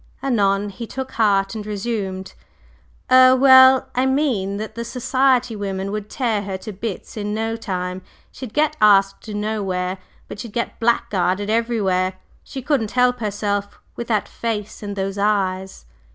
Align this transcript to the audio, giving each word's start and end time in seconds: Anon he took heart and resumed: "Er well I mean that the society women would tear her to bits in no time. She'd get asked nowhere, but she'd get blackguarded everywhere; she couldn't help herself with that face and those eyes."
Anon 0.23 0.69
he 0.71 0.87
took 0.87 1.11
heart 1.11 1.53
and 1.53 1.63
resumed: 1.63 2.33
"Er 3.11 3.35
well 3.35 3.87
I 3.93 4.07
mean 4.07 4.57
that 4.57 4.73
the 4.73 4.83
society 4.83 5.55
women 5.55 5.91
would 5.91 6.09
tear 6.09 6.41
her 6.41 6.57
to 6.57 6.73
bits 6.73 7.17
in 7.17 7.35
no 7.35 7.55
time. 7.55 8.01
She'd 8.31 8.51
get 8.51 8.75
asked 8.81 9.27
nowhere, 9.29 9.99
but 10.27 10.39
she'd 10.39 10.53
get 10.53 10.79
blackguarded 10.79 11.49
everywhere; 11.51 12.13
she 12.43 12.63
couldn't 12.63 12.93
help 12.97 13.19
herself 13.19 13.79
with 13.95 14.07
that 14.07 14.27
face 14.27 14.81
and 14.81 14.95
those 14.95 15.19
eyes." 15.19 15.85